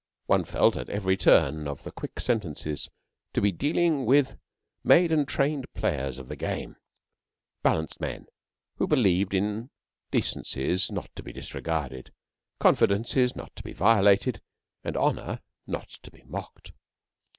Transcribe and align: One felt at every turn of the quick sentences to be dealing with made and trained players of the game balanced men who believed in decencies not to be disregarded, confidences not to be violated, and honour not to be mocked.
One 0.25 0.45
felt 0.45 0.77
at 0.77 0.89
every 0.89 1.15
turn 1.15 1.67
of 1.67 1.83
the 1.83 1.91
quick 1.91 2.19
sentences 2.19 2.89
to 3.33 3.39
be 3.39 3.51
dealing 3.51 4.07
with 4.07 4.35
made 4.83 5.11
and 5.11 5.27
trained 5.27 5.71
players 5.75 6.17
of 6.17 6.27
the 6.27 6.35
game 6.35 6.75
balanced 7.61 8.01
men 8.01 8.25
who 8.77 8.87
believed 8.87 9.35
in 9.35 9.69
decencies 10.09 10.91
not 10.91 11.15
to 11.17 11.21
be 11.21 11.31
disregarded, 11.31 12.11
confidences 12.57 13.35
not 13.35 13.55
to 13.57 13.61
be 13.63 13.73
violated, 13.73 14.41
and 14.83 14.97
honour 14.97 15.41
not 15.67 15.89
to 16.01 16.09
be 16.09 16.23
mocked. 16.23 16.71